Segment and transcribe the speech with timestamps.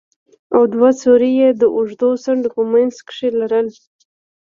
[0.55, 3.67] او دوه سوري يې د اوږدو څنډو په منځ کښې لرل.